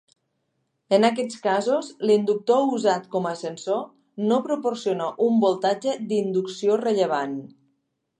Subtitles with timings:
[0.95, 3.83] En aquests casos l'inductor usat com a sensor
[4.31, 7.37] no proporciona un voltatge d'inducció rellevant.